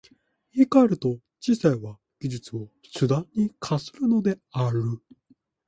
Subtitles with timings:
[0.51, 4.83] 言い換えると、知性は技術を手段に化するのである。